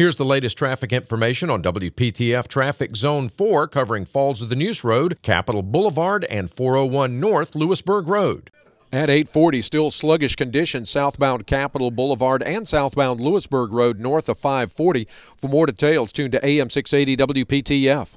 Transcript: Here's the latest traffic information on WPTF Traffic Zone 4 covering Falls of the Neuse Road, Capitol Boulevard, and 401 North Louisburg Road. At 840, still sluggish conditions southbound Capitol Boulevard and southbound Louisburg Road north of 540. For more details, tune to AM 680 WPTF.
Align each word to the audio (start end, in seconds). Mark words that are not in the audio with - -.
Here's 0.00 0.16
the 0.16 0.24
latest 0.24 0.56
traffic 0.56 0.94
information 0.94 1.50
on 1.50 1.62
WPTF 1.62 2.48
Traffic 2.48 2.96
Zone 2.96 3.28
4 3.28 3.68
covering 3.68 4.06
Falls 4.06 4.40
of 4.40 4.48
the 4.48 4.56
Neuse 4.56 4.82
Road, 4.82 5.20
Capitol 5.20 5.62
Boulevard, 5.62 6.24
and 6.30 6.50
401 6.50 7.20
North 7.20 7.54
Louisburg 7.54 8.08
Road. 8.08 8.50
At 8.90 9.10
840, 9.10 9.60
still 9.60 9.90
sluggish 9.90 10.36
conditions 10.36 10.88
southbound 10.88 11.46
Capitol 11.46 11.90
Boulevard 11.90 12.42
and 12.42 12.66
southbound 12.66 13.20
Louisburg 13.20 13.72
Road 13.72 14.00
north 14.00 14.30
of 14.30 14.38
540. 14.38 15.06
For 15.36 15.48
more 15.48 15.66
details, 15.66 16.14
tune 16.14 16.30
to 16.30 16.42
AM 16.46 16.70
680 16.70 17.44
WPTF. 17.44 18.16